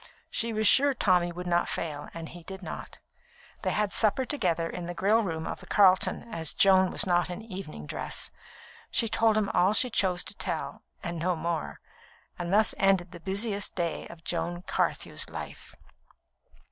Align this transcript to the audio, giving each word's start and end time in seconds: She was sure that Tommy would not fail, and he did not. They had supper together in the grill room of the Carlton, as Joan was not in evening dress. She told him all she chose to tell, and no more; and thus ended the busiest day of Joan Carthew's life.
She 0.31 0.51
was 0.51 0.65
sure 0.65 0.95
that 0.95 0.99
Tommy 0.99 1.31
would 1.31 1.45
not 1.45 1.69
fail, 1.69 2.09
and 2.11 2.29
he 2.29 2.41
did 2.41 2.63
not. 2.63 2.97
They 3.61 3.69
had 3.69 3.93
supper 3.93 4.25
together 4.25 4.67
in 4.67 4.87
the 4.87 4.95
grill 4.95 5.21
room 5.21 5.45
of 5.45 5.59
the 5.59 5.67
Carlton, 5.67 6.23
as 6.33 6.53
Joan 6.55 6.89
was 6.89 7.05
not 7.05 7.29
in 7.29 7.43
evening 7.43 7.85
dress. 7.85 8.31
She 8.89 9.07
told 9.07 9.37
him 9.37 9.49
all 9.49 9.73
she 9.73 9.91
chose 9.91 10.23
to 10.23 10.35
tell, 10.35 10.81
and 11.03 11.19
no 11.19 11.35
more; 11.35 11.81
and 12.39 12.51
thus 12.51 12.73
ended 12.79 13.11
the 13.11 13.19
busiest 13.19 13.75
day 13.75 14.07
of 14.07 14.23
Joan 14.23 14.63
Carthew's 14.63 15.29
life. 15.29 15.75